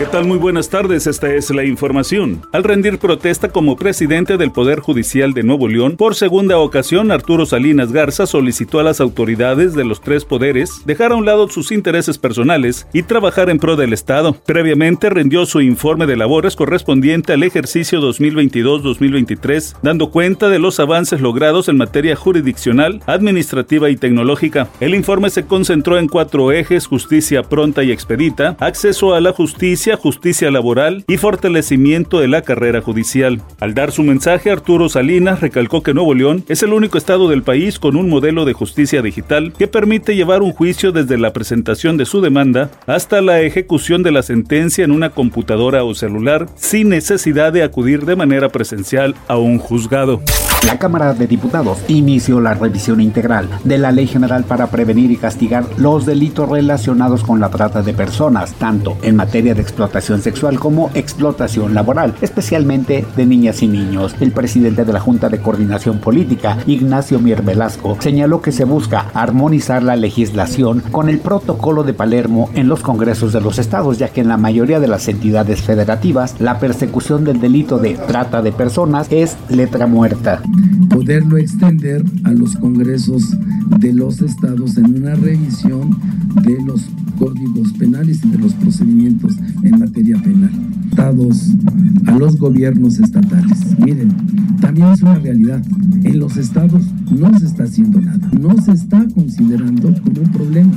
[0.00, 0.24] ¿Qué tal?
[0.24, 2.40] Muy buenas tardes, esta es la información.
[2.52, 7.44] Al rendir protesta como presidente del Poder Judicial de Nuevo León, por segunda ocasión Arturo
[7.44, 11.70] Salinas Garza solicitó a las autoridades de los tres poderes dejar a un lado sus
[11.70, 14.32] intereses personales y trabajar en pro del Estado.
[14.46, 21.20] Previamente rindió su informe de labores correspondiente al ejercicio 2022-2023, dando cuenta de los avances
[21.20, 24.70] logrados en materia jurisdiccional, administrativa y tecnológica.
[24.80, 29.89] El informe se concentró en cuatro ejes, justicia pronta y expedita, acceso a la justicia,
[29.96, 33.42] justicia laboral y fortalecimiento de la carrera judicial.
[33.60, 37.42] Al dar su mensaje, Arturo Salinas recalcó que Nuevo León es el único estado del
[37.42, 41.96] país con un modelo de justicia digital que permite llevar un juicio desde la presentación
[41.96, 46.88] de su demanda hasta la ejecución de la sentencia en una computadora o celular sin
[46.88, 50.20] necesidad de acudir de manera presencial a un juzgado.
[50.66, 55.16] La Cámara de Diputados inició la revisión integral de la Ley General para prevenir y
[55.16, 60.58] castigar los delitos relacionados con la trata de personas, tanto en materia de explotación sexual
[60.58, 64.14] como explotación laboral, especialmente de niñas y niños.
[64.20, 69.06] El presidente de la Junta de Coordinación Política, Ignacio Mier Velasco, señaló que se busca
[69.14, 74.08] armonizar la legislación con el protocolo de Palermo en los congresos de los estados, ya
[74.08, 78.52] que en la mayoría de las entidades federativas la persecución del delito de trata de
[78.52, 80.42] personas es letra muerta
[80.90, 83.22] poderlo extender a los congresos
[83.78, 85.96] de los estados en una revisión
[86.42, 86.86] de los
[87.18, 90.52] códigos penales y de los procedimientos en materia penal,
[90.94, 91.50] dados
[92.06, 93.78] a los gobiernos estatales.
[93.78, 94.10] Miren,
[94.60, 95.62] también es una realidad.
[96.04, 100.72] En los estados no se está haciendo nada, no se está considerando como un problema.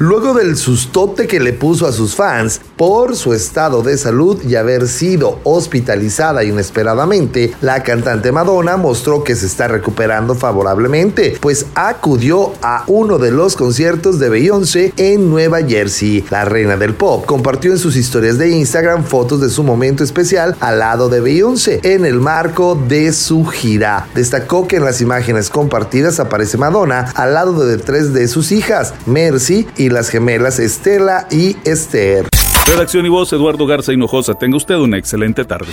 [0.00, 4.54] Luego del sustote que le puso a sus fans por su estado de salud y
[4.54, 12.52] haber sido hospitalizada inesperadamente, la cantante Madonna mostró que se está recuperando favorablemente, pues acudió
[12.62, 16.24] a uno de los conciertos de Beyoncé en Nueva Jersey.
[16.30, 20.54] La reina del pop compartió en sus historias de Instagram fotos de su momento especial
[20.60, 24.06] al lado de Beyoncé en el marco de su gira.
[24.14, 28.94] Destacó que en las imágenes compartidas aparece Madonna al lado de tres de sus hijas,
[29.04, 32.26] Mercy y las gemelas Estela y Esther.
[32.66, 34.32] Redacción y voz Eduardo Garza Hinojosa.
[34.32, 35.72] Tenga usted una excelente tarde.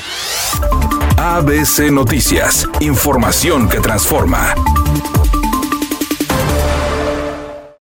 [1.18, 2.68] ABC Noticias.
[2.82, 4.54] Información que transforma.